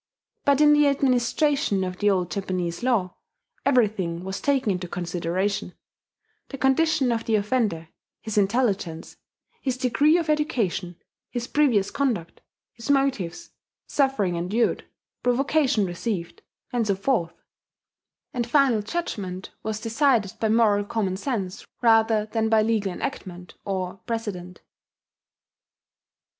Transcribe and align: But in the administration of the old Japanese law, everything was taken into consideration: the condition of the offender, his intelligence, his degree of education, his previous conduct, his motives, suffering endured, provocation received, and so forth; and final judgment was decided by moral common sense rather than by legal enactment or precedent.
But 0.45 0.61
in 0.61 0.73
the 0.73 0.87
administration 0.87 1.83
of 1.83 1.97
the 1.99 2.09
old 2.09 2.31
Japanese 2.31 2.81
law, 2.81 3.13
everything 3.67 4.23
was 4.23 4.41
taken 4.41 4.71
into 4.71 4.87
consideration: 4.87 5.75
the 6.49 6.57
condition 6.57 7.11
of 7.11 7.25
the 7.25 7.35
offender, 7.35 7.87
his 8.19 8.35
intelligence, 8.35 9.17
his 9.61 9.77
degree 9.77 10.17
of 10.17 10.27
education, 10.27 10.95
his 11.29 11.45
previous 11.45 11.91
conduct, 11.91 12.41
his 12.73 12.89
motives, 12.89 13.51
suffering 13.85 14.35
endured, 14.37 14.85
provocation 15.21 15.85
received, 15.85 16.41
and 16.73 16.87
so 16.87 16.95
forth; 16.95 17.39
and 18.33 18.47
final 18.49 18.81
judgment 18.81 19.51
was 19.61 19.79
decided 19.79 20.33
by 20.39 20.49
moral 20.49 20.83
common 20.83 21.15
sense 21.15 21.67
rather 21.83 22.25
than 22.25 22.49
by 22.49 22.63
legal 22.63 22.91
enactment 22.91 23.53
or 23.65 23.97
precedent. 24.07 24.61